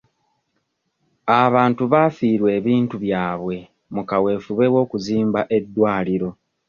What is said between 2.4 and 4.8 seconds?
ebintu byabwe mu kaweefube